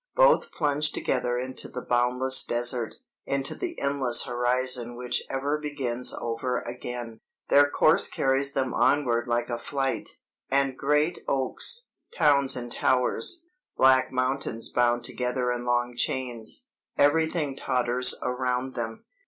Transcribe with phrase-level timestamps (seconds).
[0.15, 2.95] Both plunge together into the boundless desert,
[3.27, 7.19] into the endless horizon which ever begins over again.
[7.49, 10.09] Their course carries them onward like a flight,
[10.49, 11.87] and great oaks,
[12.17, 13.43] towns and towers,
[13.77, 16.65] black mountains bound together in long chains,
[16.97, 19.05] everything totters around them.